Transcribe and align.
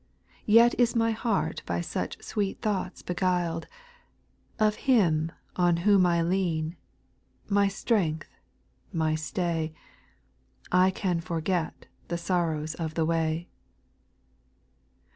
Yet 0.47 0.73
is 0.79 0.95
my 0.95 1.11
heart 1.11 1.61
by 1.67 1.79
such 1.81 2.23
sweet 2.23 2.59
thoughts 2.59 3.03
"be 3.03 3.13
guiled, 3.13 3.67
Of 4.57 4.87
Him 4.89 5.31
on 5.55 5.77
whom 5.85 6.07
I 6.07 6.23
lean, 6.23 6.75
my 7.47 7.67
strength, 7.67 8.35
my 8.91 9.13
stay, 9.13 9.73
I 10.71 10.89
can 10.89 11.21
forget 11.21 11.85
the 12.07 12.17
sorrows 12.17 12.73
of 12.73 12.95
the 12.95 13.05
way. 13.05 13.47